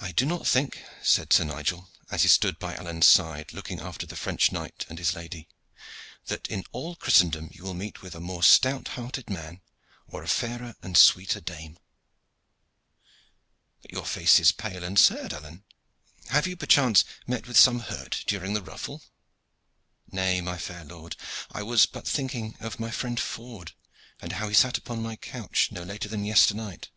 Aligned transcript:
"I 0.00 0.12
do 0.12 0.24
not 0.24 0.46
think," 0.46 0.84
said 1.02 1.32
Sir 1.32 1.42
Nigel, 1.42 1.90
as 2.12 2.22
he 2.22 2.28
stood 2.28 2.60
by 2.60 2.76
Alleyne's 2.76 3.08
side 3.08 3.52
looking 3.52 3.80
after 3.80 4.06
the 4.06 4.14
French 4.14 4.52
knight 4.52 4.86
and 4.88 5.00
his 5.00 5.14
lady, 5.16 5.48
"that 6.26 6.46
in 6.46 6.62
all 6.70 6.94
Christendom 6.94 7.50
you 7.52 7.64
will 7.64 7.74
meet 7.74 8.02
with 8.02 8.14
a 8.14 8.20
more 8.20 8.44
stout 8.44 8.86
hearted 8.94 9.28
man 9.30 9.62
or 10.06 10.22
a 10.22 10.28
fairer 10.28 10.76
and 10.80 10.96
sweeter 10.96 11.40
dame. 11.40 11.76
But 13.82 13.90
your 13.90 14.04
face 14.04 14.38
is 14.38 14.52
pale 14.52 14.84
and 14.84 14.96
sad, 14.96 15.32
Alleyne! 15.32 15.64
Have 16.28 16.46
you 16.46 16.56
perchance 16.56 17.04
met 17.26 17.48
with 17.48 17.58
some 17.58 17.80
hurt 17.80 18.22
during 18.28 18.54
the 18.54 18.62
ruffle?" 18.62 19.02
"Nay, 20.12 20.40
my 20.40 20.56
fair 20.56 20.84
lord, 20.84 21.16
I 21.50 21.64
was 21.64 21.86
but 21.86 22.06
thinking 22.06 22.56
of 22.60 22.78
my 22.78 22.92
friend 22.92 23.18
Ford, 23.18 23.72
and 24.20 24.34
how 24.34 24.46
he 24.46 24.54
sat 24.54 24.78
upon 24.78 25.02
my 25.02 25.16
couch 25.16 25.72
no 25.72 25.82
later 25.82 26.08
than 26.08 26.24
yesternight." 26.24 26.90